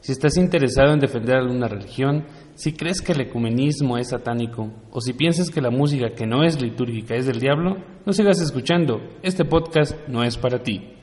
Si 0.00 0.12
estás 0.12 0.36
interesado 0.36 0.92
en 0.92 1.00
defender 1.00 1.36
alguna 1.36 1.68
religión, 1.68 2.26
si 2.54 2.72
crees 2.72 3.00
que 3.00 3.12
el 3.12 3.20
ecumenismo 3.20 3.96
es 3.96 4.08
satánico, 4.08 4.70
o 4.90 5.00
si 5.00 5.12
piensas 5.12 5.50
que 5.50 5.60
la 5.60 5.70
música 5.70 6.14
que 6.14 6.26
no 6.26 6.42
es 6.42 6.60
litúrgica 6.60 7.14
es 7.14 7.26
del 7.26 7.40
diablo, 7.40 7.76
no 8.04 8.12
sigas 8.12 8.40
escuchando. 8.40 9.00
Este 9.22 9.44
podcast 9.44 9.96
no 10.08 10.24
es 10.24 10.36
para 10.36 10.62
ti. 10.62 10.99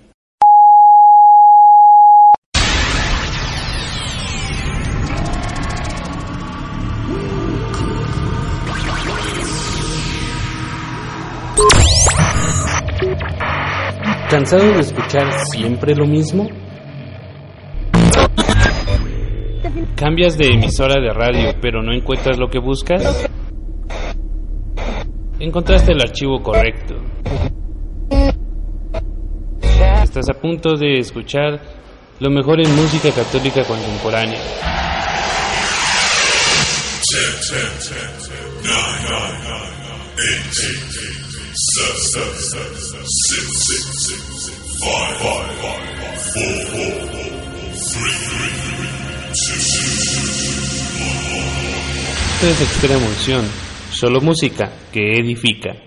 ¿Cansado 14.30 14.74
de 14.74 14.82
escuchar 14.82 15.32
siempre 15.52 15.96
lo 15.96 16.06
mismo? 16.06 16.50
¿Cambias 19.96 20.38
de 20.38 20.48
emisora 20.48 21.02
de 21.02 21.14
radio 21.14 21.58
pero 21.62 21.82
no 21.82 21.94
encuentras 21.94 22.38
lo 22.38 22.50
que 22.50 22.60
buscas? 22.60 23.26
Encontraste 25.40 25.94
el 25.94 26.02
archivo 26.02 26.44
correcto. 26.44 26.96
Estás 30.04 30.30
a 30.30 30.34
punto 30.34 30.76
de 30.76 31.00
escuchar 31.00 31.62
lo 32.20 32.30
mejor 32.30 32.60
en 32.60 32.76
música 32.76 33.10
católica 33.12 33.64
contemporánea. 33.64 34.42
Esto 52.38 52.48
es 52.48 52.62
Extrema 52.62 53.08
Unción, 53.08 53.44
solo 53.92 54.22
música 54.22 54.72
que 54.94 55.18
edifica. 55.18 55.87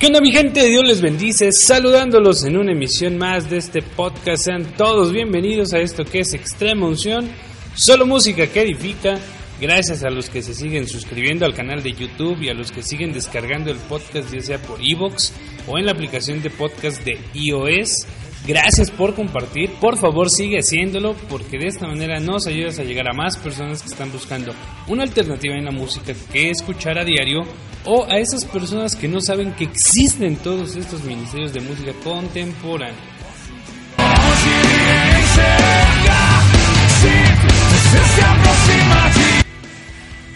¿Qué 0.00 0.06
onda 0.06 0.22
mi 0.22 0.32
gente? 0.32 0.66
Dios 0.66 0.82
les 0.86 1.02
bendice, 1.02 1.52
saludándolos 1.52 2.42
en 2.44 2.56
una 2.56 2.72
emisión 2.72 3.18
más 3.18 3.50
de 3.50 3.58
este 3.58 3.82
podcast. 3.82 4.44
Sean 4.44 4.64
todos 4.74 5.12
bienvenidos 5.12 5.74
a 5.74 5.78
esto 5.78 6.06
que 6.06 6.20
es 6.20 6.32
Extrema 6.32 6.86
Unción, 6.86 7.30
solo 7.74 8.06
música 8.06 8.46
que 8.46 8.62
edifica. 8.62 9.18
Gracias 9.60 10.02
a 10.02 10.08
los 10.08 10.30
que 10.30 10.40
se 10.40 10.54
siguen 10.54 10.88
suscribiendo 10.88 11.44
al 11.44 11.52
canal 11.52 11.82
de 11.82 11.92
YouTube 11.92 12.40
y 12.40 12.48
a 12.48 12.54
los 12.54 12.72
que 12.72 12.82
siguen 12.82 13.12
descargando 13.12 13.70
el 13.70 13.76
podcast 13.76 14.32
ya 14.32 14.40
sea 14.40 14.62
por 14.62 14.82
iVoox 14.82 15.32
o 15.68 15.76
en 15.76 15.84
la 15.84 15.92
aplicación 15.92 16.40
de 16.40 16.48
podcast 16.48 17.04
de 17.04 17.18
iOS. 17.34 18.06
Gracias 18.46 18.90
por 18.90 19.14
compartir, 19.14 19.70
por 19.80 19.98
favor 19.98 20.30
sigue 20.30 20.58
haciéndolo 20.58 21.14
porque 21.28 21.58
de 21.58 21.66
esta 21.66 21.86
manera 21.86 22.20
nos 22.20 22.46
ayudas 22.46 22.78
a 22.78 22.84
llegar 22.84 23.06
a 23.08 23.12
más 23.12 23.36
personas 23.36 23.82
que 23.82 23.88
están 23.88 24.10
buscando 24.10 24.52
una 24.88 25.02
alternativa 25.02 25.54
en 25.56 25.66
la 25.66 25.70
música 25.70 26.14
que 26.32 26.50
escuchar 26.50 26.98
a 26.98 27.04
diario 27.04 27.42
o 27.84 28.06
a 28.10 28.18
esas 28.18 28.46
personas 28.46 28.96
que 28.96 29.08
no 29.08 29.20
saben 29.20 29.52
que 29.52 29.64
existen 29.64 30.36
todos 30.36 30.74
estos 30.74 31.04
ministerios 31.04 31.52
de 31.52 31.60
música 31.60 31.92
contemporánea. 32.02 32.96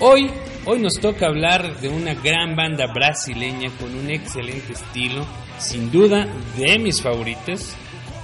Hoy, 0.00 0.31
hoy 0.66 0.78
nos 0.81 0.94
toca 1.00 1.26
hablar 1.26 1.81
de 1.81 1.88
una 1.88 2.14
gran 2.14 2.54
banda 2.54 2.87
brasileña 2.93 3.70
con 3.78 3.94
un 3.94 4.10
excelente 4.10 4.75
estilo, 4.75 5.25
sin 5.59 5.91
duda 5.91 6.28
de 6.59 6.78
mis 6.78 7.00
favoritos. 7.00 7.75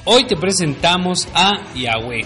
Hoy 0.06 0.24
te 0.24 0.34
presentamos 0.34 1.28
a 1.34 1.74
Yahweh. 1.74 2.22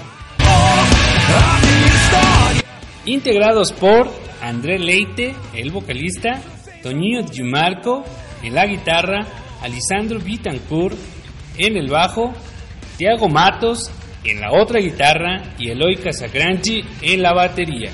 Integrados 3.05 3.73
por 3.73 4.09
André 4.41 4.79
Leite, 4.79 5.35
el 5.53 5.73
vocalista, 5.73 6.41
Toño 6.85 7.27
Giumarco 7.29 8.05
en 8.45 8.55
la 8.55 8.67
guitarra, 8.67 9.27
Alisandro 9.61 10.21
Bitancourt 10.21 10.97
en 11.59 11.77
el 11.77 11.91
bajo, 11.91 12.33
Tiago 12.97 13.29
Matos 13.29 13.91
en 14.23 14.41
la 14.41 14.53
otra 14.53 14.79
guitarra 14.79 15.55
y 15.59 15.71
Eloy 15.71 15.97
Casagranchi 15.97 16.81
en 17.03 17.23
la 17.23 17.33
batería. 17.33 17.91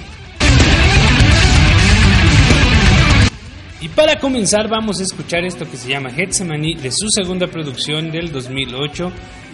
Y 3.80 3.88
para 3.88 4.20
comenzar 4.20 4.68
vamos 4.68 5.00
a 5.00 5.04
escuchar 5.04 5.42
esto 5.46 5.64
que 5.64 5.78
se 5.78 5.88
llama 5.88 6.10
Getsemani 6.10 6.74
de 6.74 6.90
su 6.90 7.08
segunda 7.08 7.46
producción 7.46 8.10
del 8.10 8.30
2008 8.30 9.10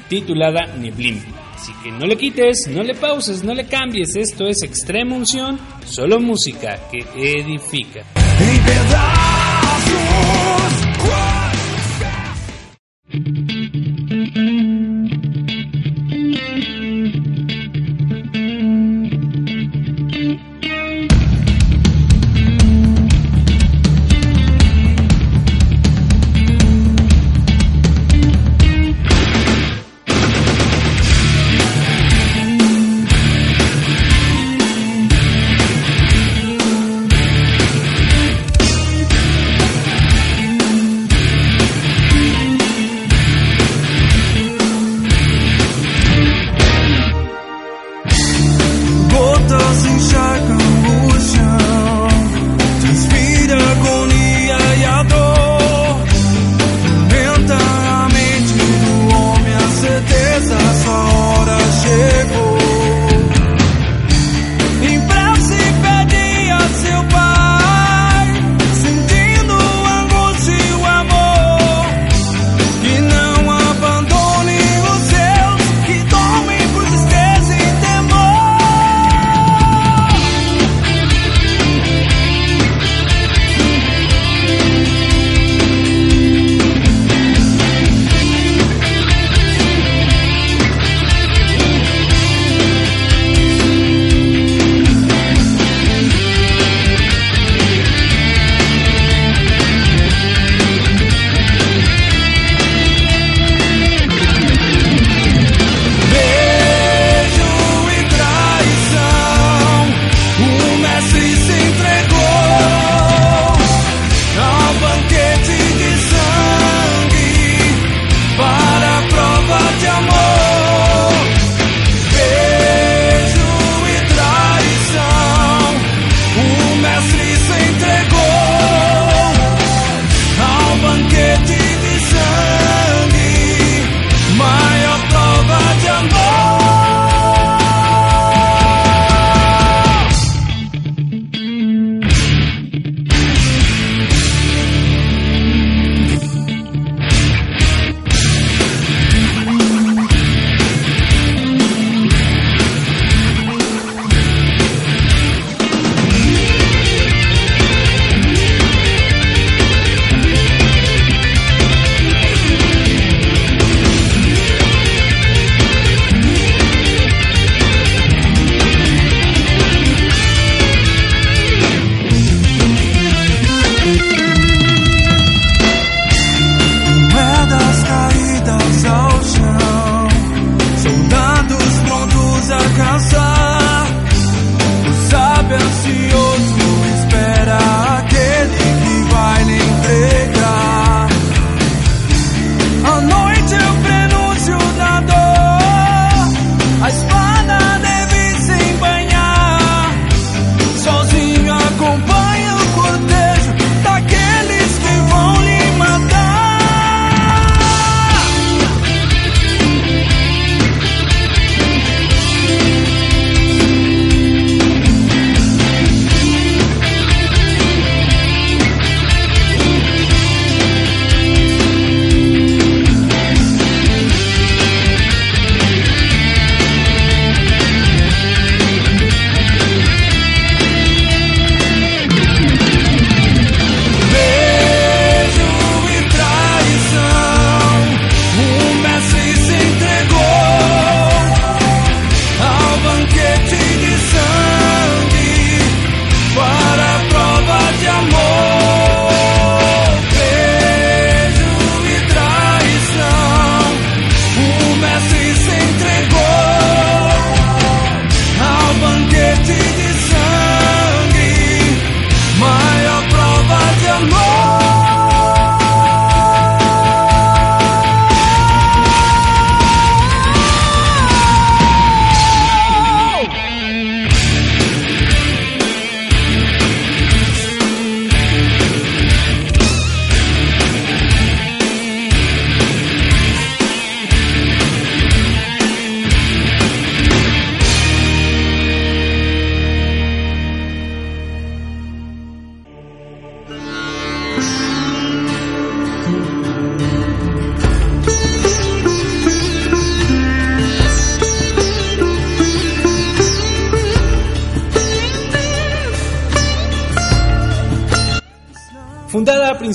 titulada 0.09 0.67
Neblim. 0.77 1.21
Así 1.55 1.73
que 1.83 1.91
no 1.91 2.07
le 2.07 2.17
quites, 2.17 2.69
no 2.69 2.83
le 2.83 2.95
pauses, 2.95 3.43
no 3.43 3.55
le 3.55 3.67
cambies, 3.67 4.15
esto 4.15 4.47
es 4.47 4.63
extrema 4.63 5.17
unción, 5.17 5.59
solo 5.87 6.21
música 6.21 6.79
que 6.91 6.99
edifica. 7.15 8.05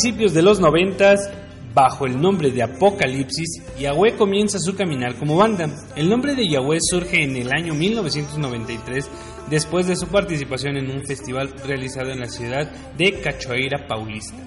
Principios 0.01 0.33
de 0.33 0.42
los 0.42 0.59
noventas, 0.59 1.30
bajo 1.75 2.07
el 2.07 2.19
nombre 2.19 2.50
de 2.50 2.63
Apocalipsis, 2.63 3.62
Yahweh 3.79 4.15
comienza 4.15 4.58
su 4.58 4.75
caminar 4.75 5.13
como 5.13 5.38
banda. 5.38 5.70
El 5.96 6.10
nombre 6.10 6.34
de 6.34 6.50
Yahweh 6.50 6.79
surge 6.81 7.22
en 7.22 7.36
el 7.36 7.51
año 7.51 7.75
1993 7.75 9.08
después 9.51 9.86
de 9.86 9.96
su 9.96 10.08
participación 10.08 10.77
en 10.77 10.89
un 10.89 11.05
festival 11.05 11.53
realizado 11.67 12.10
en 12.10 12.20
la 12.20 12.29
ciudad 12.29 12.72
de 12.98 13.22
Cachoeira 13.22 13.86
Paulista. 13.88 14.38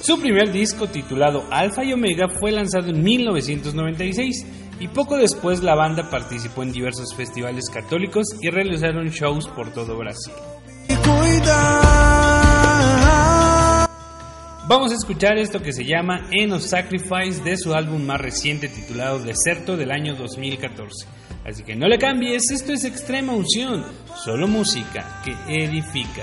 Su 0.00 0.20
primer 0.20 0.52
disco 0.52 0.86
titulado 0.86 1.46
Alpha 1.50 1.82
y 1.82 1.94
Omega 1.94 2.28
fue 2.28 2.52
lanzado 2.52 2.90
en 2.90 3.02
1996 3.02 4.46
y 4.80 4.88
poco 4.88 5.16
después 5.16 5.62
la 5.62 5.74
banda 5.74 6.10
participó 6.10 6.62
en 6.62 6.72
diversos 6.72 7.14
festivales 7.14 7.70
católicos 7.70 8.26
y 8.40 8.50
realizaron 8.50 9.08
shows 9.08 9.48
por 9.48 9.72
todo 9.72 9.96
Brasil. 9.96 10.34
Vamos 14.66 14.92
a 14.92 14.94
escuchar 14.94 15.36
esto 15.36 15.60
que 15.60 15.74
se 15.74 15.84
llama 15.84 16.26
End 16.30 16.52
of 16.54 16.62
Sacrifice 16.62 17.42
de 17.44 17.58
su 17.58 17.74
álbum 17.74 18.02
más 18.02 18.20
reciente 18.20 18.68
titulado 18.68 19.18
Deserto 19.18 19.76
del 19.76 19.90
año 19.90 20.14
2014. 20.16 21.06
Así 21.44 21.62
que 21.62 21.76
no 21.76 21.86
le 21.86 21.98
cambies, 21.98 22.50
esto 22.50 22.72
es 22.72 22.84
extrema 22.84 23.34
unción, 23.34 23.84
solo 24.24 24.48
música 24.48 25.20
que 25.22 25.32
edifica. 25.64 26.22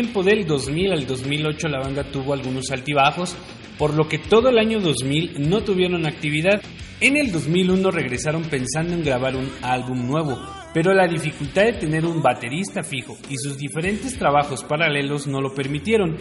Tiempo 0.00 0.22
del 0.22 0.46
2000 0.46 0.92
al 0.92 1.06
2008 1.08 1.66
la 1.66 1.80
banda 1.80 2.04
tuvo 2.04 2.32
algunos 2.32 2.70
altibajos, 2.70 3.34
por 3.78 3.94
lo 3.94 4.06
que 4.06 4.18
todo 4.18 4.48
el 4.48 4.56
año 4.56 4.78
2000 4.78 5.48
no 5.50 5.64
tuvieron 5.64 6.06
actividad. 6.06 6.62
En 7.00 7.16
el 7.16 7.32
2001 7.32 7.90
regresaron 7.90 8.44
pensando 8.44 8.94
en 8.94 9.02
grabar 9.02 9.34
un 9.34 9.50
álbum 9.60 10.06
nuevo, 10.06 10.38
pero 10.72 10.94
la 10.94 11.08
dificultad 11.08 11.64
de 11.64 11.72
tener 11.72 12.06
un 12.06 12.22
baterista 12.22 12.84
fijo 12.84 13.18
y 13.28 13.38
sus 13.38 13.58
diferentes 13.58 14.16
trabajos 14.16 14.62
paralelos 14.62 15.26
no 15.26 15.40
lo 15.40 15.52
permitieron, 15.52 16.16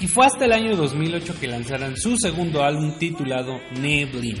y 0.00 0.08
fue 0.08 0.26
hasta 0.26 0.46
el 0.46 0.52
año 0.52 0.74
2008 0.74 1.34
que 1.40 1.46
lanzaran 1.46 1.96
su 1.96 2.16
segundo 2.16 2.64
álbum 2.64 2.98
titulado 2.98 3.60
Neblin. 3.80 4.38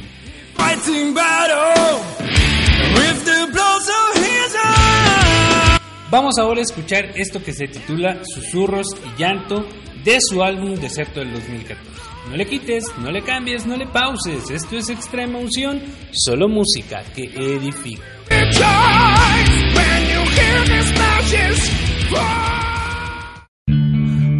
Vamos 6.10 6.38
ahora 6.38 6.58
a 6.58 6.64
escuchar 6.64 7.12
esto 7.14 7.40
que 7.40 7.52
se 7.52 7.68
titula 7.68 8.20
Susurros 8.24 8.88
y 9.06 9.20
Llanto 9.20 9.64
de 10.04 10.18
su 10.20 10.42
álbum 10.42 10.74
Deserto 10.74 11.20
del 11.20 11.32
2014. 11.34 11.88
No 12.28 12.36
le 12.36 12.46
quites, 12.46 12.84
no 12.98 13.12
le 13.12 13.22
cambies, 13.22 13.64
no 13.64 13.76
le 13.76 13.86
pauses. 13.86 14.50
Esto 14.50 14.76
es 14.76 14.90
Extrema 14.90 15.38
Unción, 15.38 15.80
solo 16.10 16.48
música 16.48 17.04
que 17.14 17.24
edifica. 17.24 18.02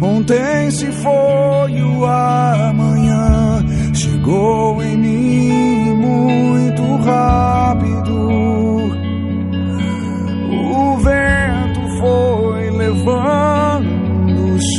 Ontem 0.01 0.71
se 0.71 0.91
foi 0.91 1.81
o 1.81 2.05
amanhã, 2.05 3.63
chegou 3.93 4.81
em 4.83 4.97
mim 4.97 5.93
muito 5.95 6.95
rápido. 6.97 8.10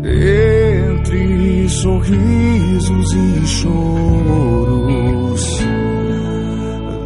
Entre 0.03 1.69
sorrisos 1.69 3.13
e 3.13 3.45
choros, 3.45 4.63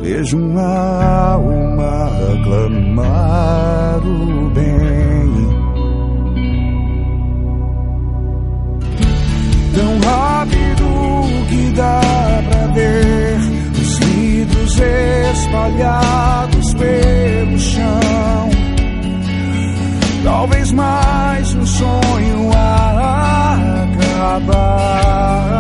vejo 0.02 0.38
uma 0.38 1.34
alma 1.34 2.10
clamar 2.44 3.95
dá 11.76 12.02
pra 12.50 12.68
ver 12.68 13.38
os 13.80 14.00
vidros 14.00 14.80
espalhados 15.34 16.74
pelo 16.74 17.60
chão. 17.60 18.50
Talvez 20.24 20.72
mais 20.72 21.54
um 21.56 21.66
sonho 21.66 22.52
a 22.54 23.58
acabar. 23.84 25.55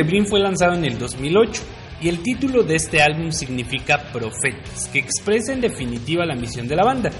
Blin 0.00 0.26
fue 0.26 0.40
lanzado 0.40 0.72
en 0.72 0.86
el 0.86 0.98
2008 0.98 1.62
y 2.00 2.08
el 2.08 2.20
título 2.22 2.62
de 2.62 2.76
este 2.76 3.02
álbum 3.02 3.30
significa 3.30 4.10
Profetas, 4.10 4.88
que 4.90 4.98
expresa 4.98 5.52
en 5.52 5.60
definitiva 5.60 6.24
la 6.24 6.34
misión 6.34 6.66
de 6.66 6.76
la 6.76 6.84
banda. 6.84 7.10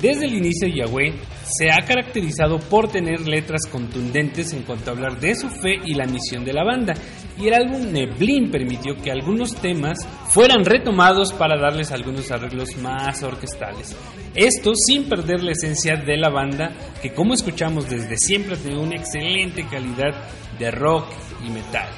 Desde 0.00 0.24
el 0.24 0.34
inicio 0.34 0.68
Yahweh 0.68 1.12
se 1.44 1.70
ha 1.70 1.84
caracterizado 1.86 2.58
por 2.58 2.88
tener 2.88 3.20
letras 3.28 3.66
contundentes 3.70 4.52
en 4.52 4.62
cuanto 4.62 4.90
a 4.90 4.94
hablar 4.94 5.20
de 5.20 5.34
su 5.34 5.48
fe 5.48 5.74
y 5.84 5.94
la 5.94 6.06
misión 6.06 6.44
de 6.44 6.52
la 6.52 6.64
banda, 6.64 6.94
y 7.38 7.48
el 7.48 7.54
álbum 7.54 7.92
Neblin 7.92 8.50
permitió 8.50 8.96
que 8.96 9.10
algunos 9.10 9.54
temas 9.56 9.98
fueran 10.28 10.64
retomados 10.64 11.32
para 11.32 11.60
darles 11.60 11.92
algunos 11.92 12.30
arreglos 12.30 12.76
más 12.78 13.22
orquestales. 13.22 13.94
Esto 14.34 14.72
sin 14.74 15.08
perder 15.08 15.42
la 15.42 15.52
esencia 15.52 15.96
de 15.96 16.16
la 16.16 16.30
banda, 16.30 16.72
que 17.02 17.12
como 17.12 17.34
escuchamos 17.34 17.88
desde 17.88 18.16
siempre 18.16 18.54
ha 18.54 18.58
tenido 18.58 18.82
una 18.82 18.96
excelente 18.96 19.66
calidad 19.70 20.14
de 20.58 20.70
rock 20.70 21.06
y 21.46 21.50
metal. 21.50 21.88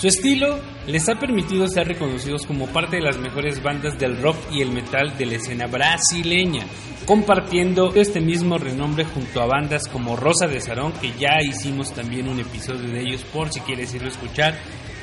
Su 0.00 0.06
estilo 0.06 0.60
les 0.86 1.08
ha 1.08 1.16
permitido 1.16 1.66
ser 1.66 1.88
reconocidos 1.88 2.46
como 2.46 2.68
parte 2.68 2.96
de 2.96 3.02
las 3.02 3.18
mejores 3.18 3.60
bandas 3.60 3.98
del 3.98 4.22
rock 4.22 4.36
y 4.52 4.62
el 4.62 4.70
metal 4.70 5.18
de 5.18 5.26
la 5.26 5.34
escena 5.34 5.66
brasileña, 5.66 6.64
compartiendo 7.04 7.92
este 7.96 8.20
mismo 8.20 8.58
renombre 8.58 9.04
junto 9.04 9.42
a 9.42 9.46
bandas 9.46 9.88
como 9.88 10.14
Rosa 10.14 10.46
de 10.46 10.60
Sarón, 10.60 10.92
que 10.92 11.10
ya 11.18 11.42
hicimos 11.42 11.92
también 11.92 12.28
un 12.28 12.38
episodio 12.38 12.88
de 12.90 13.00
ellos 13.00 13.24
por 13.24 13.52
si 13.52 13.58
quieres 13.60 13.92
irlo 13.92 14.06
a 14.06 14.12
escuchar, 14.12 14.54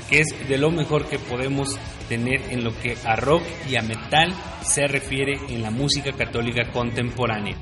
que 0.10 0.22
es 0.22 0.28
de 0.48 0.58
lo 0.58 0.72
mejor 0.72 1.06
que 1.06 1.20
podemos 1.20 1.78
tener 2.08 2.42
en 2.52 2.64
lo 2.64 2.72
que 2.80 2.96
a 3.06 3.16
rock 3.16 3.44
y 3.70 3.76
a 3.76 3.82
metal 3.82 4.34
se 4.62 4.88
refiere 4.88 5.40
en 5.50 5.62
la 5.62 5.72
música 5.72 6.12
católica 6.12 6.72
contemporánea. 6.72 7.56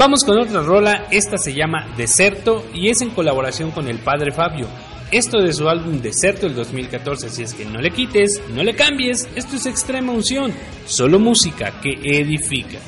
Vamos 0.00 0.24
con 0.24 0.38
otra 0.38 0.62
rola, 0.62 1.08
esta 1.10 1.36
se 1.36 1.52
llama 1.52 1.92
Deserto 1.96 2.64
y 2.72 2.88
es 2.88 3.02
en 3.02 3.10
colaboración 3.10 3.70
con 3.70 3.86
el 3.86 3.98
padre 3.98 4.32
Fabio. 4.32 4.66
Esto 5.12 5.42
de 5.42 5.52
su 5.52 5.68
álbum 5.68 6.00
Deserto 6.00 6.46
del 6.46 6.54
2014, 6.54 7.26
así 7.26 7.42
es 7.42 7.52
que 7.52 7.64
no 7.64 7.80
le 7.80 7.90
quites, 7.90 8.40
no 8.54 8.62
le 8.62 8.76
cambies, 8.76 9.28
esto 9.34 9.56
es 9.56 9.66
extrema 9.66 10.12
unción, 10.12 10.52
solo 10.86 11.18
música 11.18 11.80
que 11.80 11.98
edifica. 12.04 12.78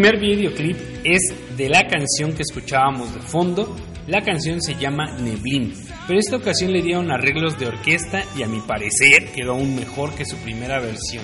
Primer 0.00 0.18
videoclip 0.18 0.78
es 1.04 1.20
de 1.58 1.68
la 1.68 1.86
canción 1.86 2.32
que 2.32 2.40
escuchábamos 2.40 3.12
de 3.12 3.20
fondo. 3.20 3.76
La 4.06 4.22
canción 4.22 4.62
se 4.62 4.74
llama 4.74 5.18
Neblin, 5.18 5.74
pero 6.06 6.18
esta 6.18 6.36
ocasión 6.36 6.72
le 6.72 6.80
dieron 6.80 7.12
arreglos 7.12 7.58
de 7.58 7.66
orquesta 7.66 8.24
y 8.34 8.42
a 8.42 8.46
mi 8.46 8.60
parecer 8.60 9.30
quedó 9.34 9.52
aún 9.52 9.76
mejor 9.76 10.14
que 10.14 10.24
su 10.24 10.38
primera 10.38 10.80
versión. 10.80 11.22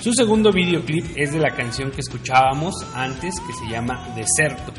Su 0.00 0.12
segundo 0.12 0.50
videoclip 0.50 1.04
es 1.14 1.32
de 1.32 1.38
la 1.38 1.54
canción 1.54 1.92
que 1.92 2.00
escuchábamos 2.00 2.74
antes 2.96 3.36
que 3.46 3.52
se 3.52 3.70
llama 3.70 4.12
Deserto, 4.16 4.72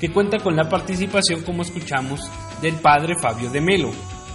que 0.00 0.12
cuenta 0.12 0.38
con 0.38 0.54
la 0.54 0.68
participación 0.68 1.42
como 1.42 1.62
escuchamos 1.62 2.20
del 2.62 2.74
padre 2.74 3.14
Fabio 3.20 3.50
de 3.50 3.60
Melo. 3.60 3.90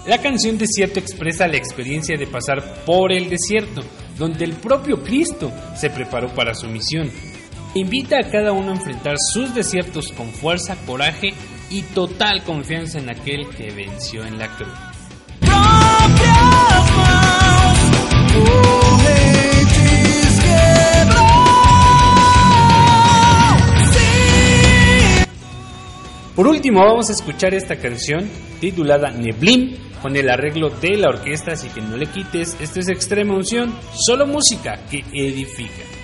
La 0.07 0.17
canción 0.17 0.57
Desierto 0.57 0.99
expresa 0.99 1.47
la 1.47 1.55
experiencia 1.55 2.17
de 2.17 2.27
pasar 2.27 2.83
por 2.85 3.13
el 3.13 3.29
desierto, 3.29 3.81
donde 4.17 4.43
el 4.43 4.55
propio 4.55 5.01
Cristo 5.01 5.53
se 5.73 5.89
preparó 5.89 6.27
para 6.35 6.53
su 6.53 6.67
misión. 6.67 7.09
Invita 7.73 8.17
a 8.17 8.29
cada 8.29 8.51
uno 8.51 8.71
a 8.71 8.75
enfrentar 8.75 9.15
sus 9.17 9.55
desiertos 9.55 10.11
con 10.11 10.27
fuerza, 10.29 10.75
coraje 10.85 11.29
y 11.69 11.83
total 11.83 12.43
confianza 12.43 12.99
en 12.99 13.09
aquel 13.09 13.47
que 13.49 13.71
venció 13.71 14.25
en 14.25 14.37
la 14.37 14.47
cruz. 14.57 14.73
Por 26.35 26.47
último 26.47 26.81
vamos 26.83 27.09
a 27.09 27.13
escuchar 27.13 27.53
esta 27.53 27.77
canción 27.77 28.29
titulada 28.59 29.11
Neblin 29.11 29.77
con 30.01 30.17
el 30.17 30.29
arreglo 30.29 30.69
de 30.69 30.97
la 30.97 31.07
orquesta, 31.07 31.53
así 31.53 31.69
que 31.69 31.81
no 31.81 31.95
le 31.95 32.07
quites, 32.07 32.57
esto 32.59 32.81
es 32.81 32.89
extrema 32.89 33.35
unción, 33.35 33.73
solo 33.93 34.25
música 34.25 34.79
que 34.89 35.05
edifica. 35.13 36.00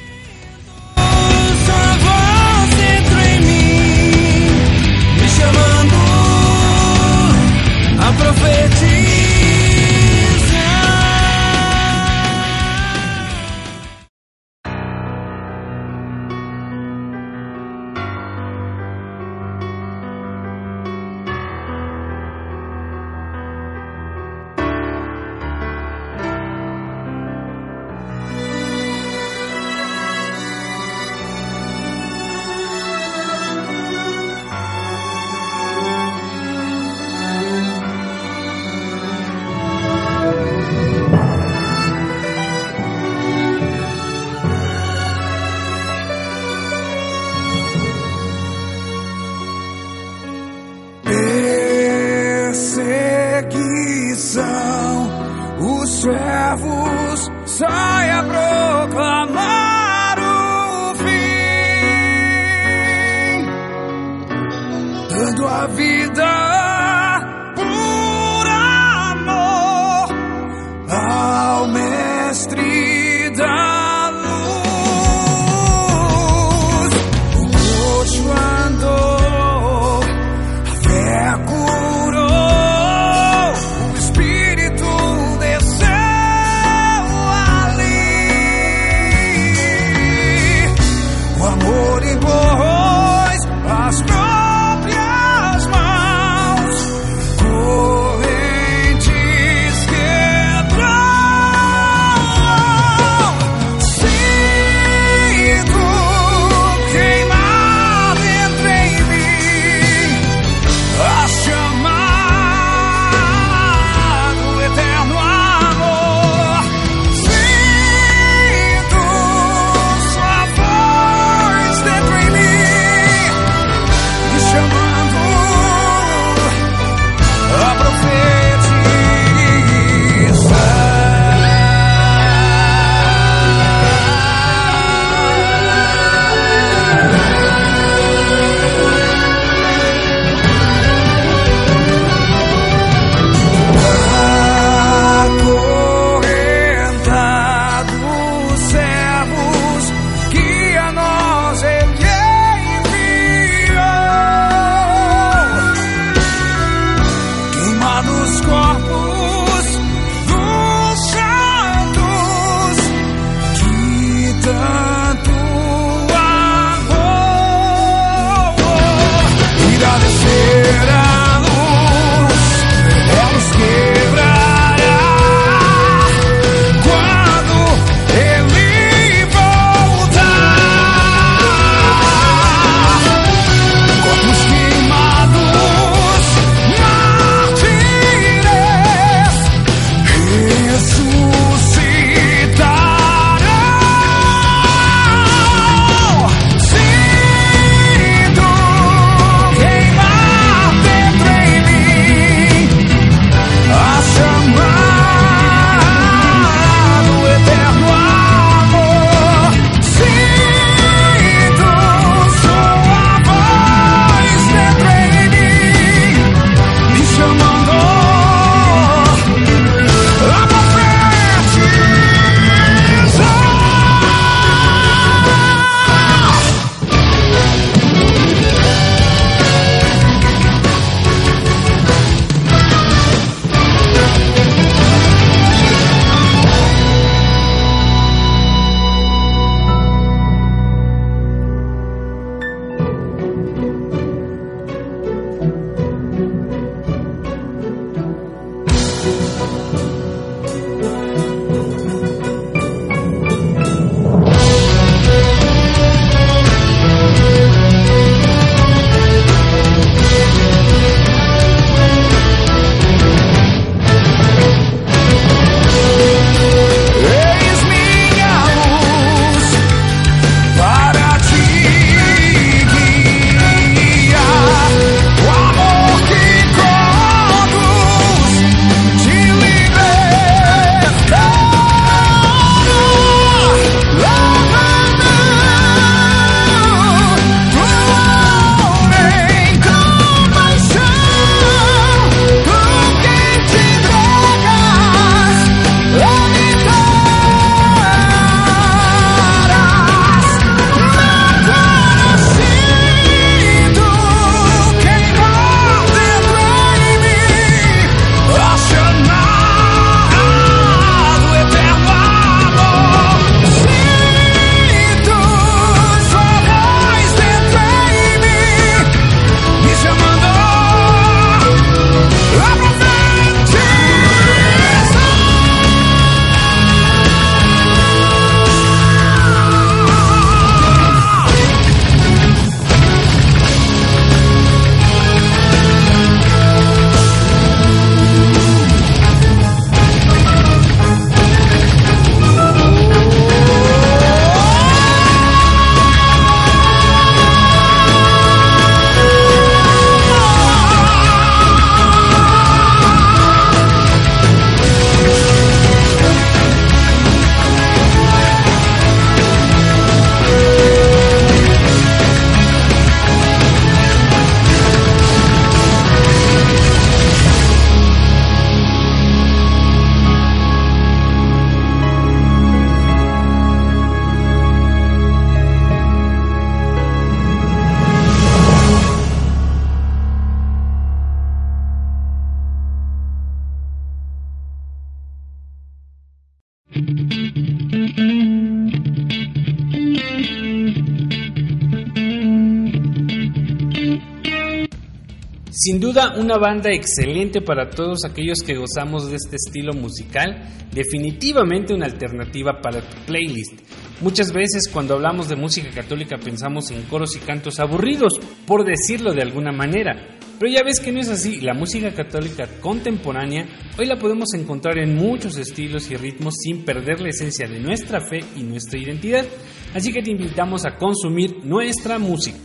Una 396.05 396.37
banda 396.37 396.71
excelente 396.71 397.41
para 397.41 397.71
todos 397.71 398.05
aquellos 398.05 398.39
que 398.45 398.55
gozamos 398.55 399.09
de 399.09 399.15
este 399.15 399.35
estilo 399.35 399.73
musical, 399.73 400.47
definitivamente 400.71 401.73
una 401.73 401.87
alternativa 401.87 402.61
para 402.61 402.81
tu 402.81 402.97
playlist. 403.07 403.53
Muchas 404.01 404.31
veces 404.31 404.69
cuando 404.71 404.93
hablamos 404.93 405.27
de 405.27 405.35
música 405.35 405.69
católica 405.71 406.17
pensamos 406.17 406.69
en 406.69 406.83
coros 406.83 407.15
y 407.15 407.19
cantos 407.19 407.59
aburridos, 407.59 408.13
por 408.45 408.63
decirlo 408.63 409.11
de 409.11 409.23
alguna 409.23 409.51
manera. 409.51 410.19
Pero 410.39 410.51
ya 410.51 410.61
ves 410.63 410.79
que 410.79 410.91
no 410.91 410.99
es 410.99 411.09
así, 411.09 411.41
la 411.41 411.55
música 411.55 411.91
católica 411.91 412.47
contemporánea 412.61 413.47
hoy 413.79 413.87
la 413.87 413.97
podemos 413.97 414.35
encontrar 414.35 414.77
en 414.77 414.95
muchos 414.95 415.35
estilos 415.37 415.89
y 415.89 415.95
ritmos 415.95 416.35
sin 416.43 416.63
perder 416.63 417.01
la 417.01 417.09
esencia 417.09 417.47
de 417.47 417.59
nuestra 417.59 418.01
fe 418.01 418.19
y 418.35 418.43
nuestra 418.43 418.79
identidad. 418.79 419.25
Así 419.73 419.91
que 419.91 420.03
te 420.03 420.11
invitamos 420.11 420.63
a 420.67 420.77
consumir 420.77 421.43
nuestra 421.43 421.97
música. 421.97 422.37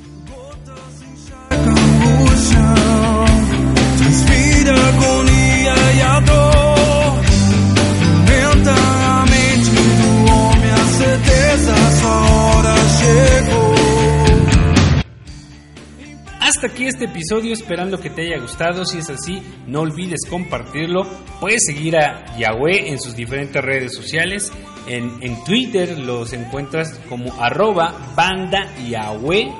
Hasta 16.62 16.66
aquí 16.66 16.86
este 16.86 17.06
episodio, 17.06 17.52
esperando 17.52 17.98
que 17.98 18.08
te 18.08 18.22
haya 18.22 18.40
gustado. 18.40 18.84
Si 18.84 18.98
es 18.98 19.10
así, 19.10 19.42
no 19.66 19.80
olvides 19.80 20.20
compartirlo. 20.30 21.02
Puedes 21.40 21.64
seguir 21.66 21.96
a 21.96 22.36
Yahweh 22.36 22.88
en 22.88 23.00
sus 23.00 23.16
diferentes 23.16 23.60
redes 23.60 23.94
sociales. 23.94 24.52
En, 24.86 25.22
en 25.22 25.42
Twitter 25.44 25.98
los 25.98 26.32
encuentras 26.32 27.00
como 27.08 27.32
arroba 27.42 28.14
banda 28.14 28.72
Yahweh. 28.88 29.52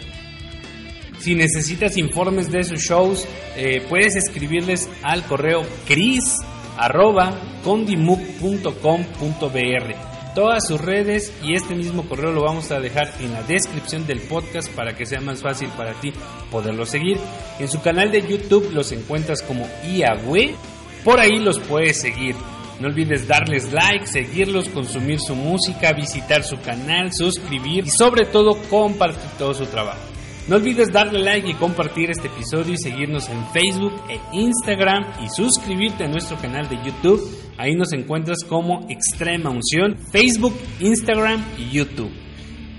Si 1.20 1.36
necesitas 1.36 1.98
informes 1.98 2.52
de 2.52 2.64
sus 2.64 2.82
shows, 2.82 3.28
eh, 3.58 3.82
puedes 3.90 4.16
escribirles 4.16 4.90
al 5.02 5.26
correo 5.26 5.64
cris 5.86 6.38
arroba 6.80 7.34
condimuc.com.br. 7.64 10.34
Todas 10.34 10.68
sus 10.68 10.80
redes 10.80 11.34
y 11.44 11.56
este 11.56 11.76
mismo 11.76 12.08
correo 12.08 12.32
lo 12.32 12.44
vamos 12.44 12.72
a 12.72 12.80
dejar 12.80 13.12
en 13.20 13.34
la 13.34 13.44
descripción 13.44 14.08
del 14.08 14.22
podcast 14.22 14.72
para 14.72 14.96
que 14.96 15.06
sea 15.06 15.20
más 15.20 15.42
fácil 15.42 15.70
para 15.76 15.94
ti 15.94 16.14
poderlo 16.50 16.86
seguir. 16.86 17.18
En 17.60 17.68
su 17.68 17.82
canal 17.82 18.12
de 18.12 18.26
YouTube 18.26 18.72
los 18.72 18.92
encuentras 18.92 19.42
como 19.42 19.68
IAWE. 19.86 20.56
Por 21.04 21.20
ahí 21.20 21.40
los 21.40 21.60
puedes 21.60 22.00
seguir. 22.00 22.36
No 22.80 22.88
olvides 22.88 23.28
darles 23.28 23.74
like, 23.74 24.08
seguirlos, 24.08 24.70
consumir 24.70 25.20
su 25.20 25.36
música, 25.36 25.92
visitar 25.92 26.44
su 26.44 26.62
canal, 26.62 27.10
suscribir 27.12 27.88
y 27.88 27.90
sobre 27.90 28.26
todo 28.26 28.58
compartir 28.70 29.30
todo 29.38 29.54
su 29.54 29.66
trabajo. 29.66 30.09
No 30.50 30.56
olvides 30.56 30.92
darle 30.92 31.20
like 31.20 31.48
y 31.48 31.54
compartir 31.54 32.10
este 32.10 32.28
episodio 32.28 32.74
y 32.74 32.78
seguirnos 32.80 33.30
en 33.30 33.46
Facebook 33.54 33.94
e 34.10 34.20
Instagram 34.34 35.06
y 35.24 35.30
suscribirte 35.30 36.06
a 36.06 36.08
nuestro 36.08 36.38
canal 36.38 36.68
de 36.68 36.78
YouTube. 36.84 37.22
Ahí 37.56 37.76
nos 37.76 37.94
encuentras 37.94 38.40
como 38.44 38.88
Extrema 38.90 39.52
Unción, 39.52 39.96
Facebook, 40.12 40.56
Instagram 40.80 41.46
y 41.60 41.70
YouTube. 41.70 42.12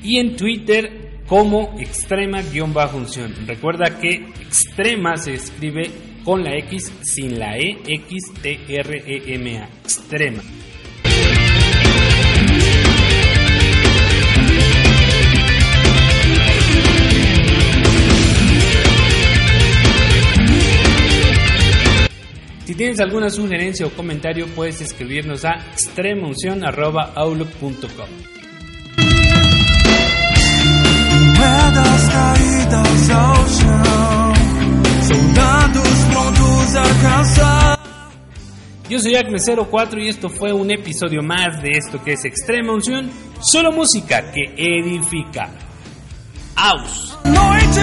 Y 0.03 0.19
en 0.19 0.35
Twitter 0.35 1.23
como 1.29 1.79
Extrema-Unción. 1.79 3.47
Recuerda 3.47 4.01
que 4.01 4.15
Extrema 4.41 5.17
se 5.17 5.35
escribe 5.35 5.93
con 6.25 6.43
la 6.43 6.57
X 6.59 6.93
sin 7.03 7.39
la 7.39 7.57
E, 7.57 7.79
X 7.87 8.33
T 8.43 8.59
R 8.67 9.05
E 9.07 9.35
M 9.35 9.59
A. 9.59 9.69
Extrema. 9.85 10.43
Tienes 22.91 23.01
alguna 23.01 23.31
sugerencia 23.31 23.87
o 23.87 23.91
comentario, 23.91 24.49
puedes 24.49 24.81
escribirnos 24.81 25.45
a 25.45 25.55
extremaunción.outlook.com. 25.73 28.09
Moedas 31.39 32.09
caídas 32.09 33.11
ao 33.11 33.49
chão 33.49 34.33
Soldados 35.07 35.99
prontos 36.11 36.75
a 36.77 36.83
caçar 37.03 37.79
Yo 38.89 38.99
soy 38.99 39.15
Acme04 39.15 40.03
y 40.03 40.09
esto 40.09 40.29
fue 40.29 40.53
un 40.53 40.73
episodio 40.73 41.23
más 41.23 41.63
de 41.63 41.71
esto 41.71 42.03
que 42.03 42.15
es 42.15 42.25
Extrema 42.25 42.73
Unción, 42.73 43.09
solo 43.41 43.71
música 43.71 44.33
que 44.33 44.53
edifica. 44.57 45.49
Aus. 46.57 47.17
Noite 47.25 47.83